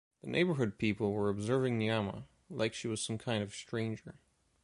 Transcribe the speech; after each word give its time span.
That 0.21 0.31
neighborhood 0.31 0.79
people 0.79 1.11
were 1.13 1.29
observing 1.29 1.77
Nyamaa, 1.77 2.23
like 2.49 2.73
she 2.73 2.87
was 2.87 3.03
some 3.05 3.19
kind 3.19 3.43
of 3.43 3.53
stranger. 3.53 4.15